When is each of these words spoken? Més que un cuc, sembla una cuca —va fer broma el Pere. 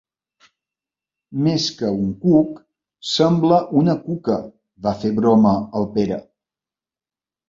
Més 1.47 1.65
que 1.81 1.91
un 2.05 2.07
cuc, 2.23 2.55
sembla 3.09 3.59
una 3.81 3.95
cuca 4.07 4.39
—va 4.87 4.95
fer 5.03 5.13
broma 5.21 5.53
el 5.81 5.87
Pere. 5.99 6.19